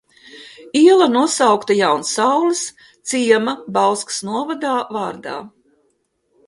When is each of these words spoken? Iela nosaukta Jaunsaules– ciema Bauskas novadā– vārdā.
Iela 0.79 1.07
nosaukta 1.15 1.75
Jaunsaules– 1.81 2.63
ciema 3.11 3.55
Bauskas 3.79 4.19
novadā– 4.33 4.75
vārdā. 4.99 5.37